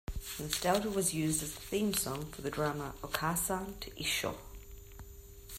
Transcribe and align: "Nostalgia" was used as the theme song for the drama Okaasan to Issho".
"Nostalgia" 0.39 0.89
was 0.89 1.13
used 1.13 1.43
as 1.43 1.53
the 1.53 1.59
theme 1.61 1.93
song 1.93 2.25
for 2.31 2.41
the 2.41 2.49
drama 2.49 2.95
Okaasan 3.03 3.79
to 3.81 3.91
Issho". 3.91 4.35